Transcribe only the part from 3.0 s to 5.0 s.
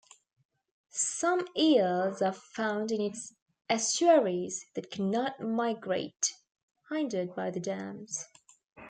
its estuaries, that